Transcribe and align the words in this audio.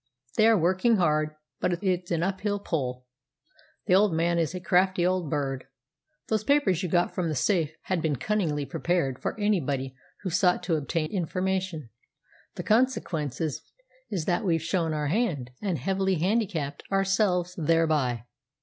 "They 0.35 0.47
are 0.47 0.57
working 0.57 0.95
hard, 0.95 1.35
but 1.59 1.83
it's 1.83 2.09
an 2.09 2.23
uphill 2.23 2.57
pull. 2.59 3.05
The 3.85 3.93
old 3.93 4.13
man 4.15 4.39
is 4.39 4.55
a 4.55 4.59
crafty 4.59 5.05
old 5.05 5.29
bird. 5.29 5.65
Those 6.27 6.43
papers 6.43 6.81
you 6.81 6.89
got 6.89 7.13
from 7.13 7.29
the 7.29 7.35
safe 7.35 7.75
had 7.83 8.01
been 8.01 8.15
cunningly 8.15 8.65
prepared 8.65 9.19
for 9.19 9.39
anybody 9.39 9.95
who 10.23 10.31
sought 10.31 10.63
to 10.63 10.75
obtain 10.75 11.11
information. 11.11 11.91
The 12.55 12.63
consequence 12.63 13.39
is 13.39 13.61
that 14.25 14.43
we've 14.43 14.63
shown 14.63 14.91
our 14.95 15.09
hand, 15.09 15.51
and 15.61 15.77
heavily 15.77 16.15
handicapped 16.15 16.81
ourselves 16.91 17.53
thereby." 17.55 18.23